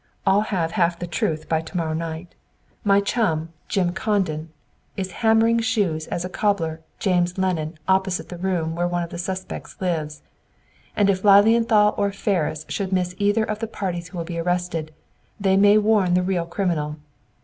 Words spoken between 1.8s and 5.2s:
night. My chum, Jim Condon, is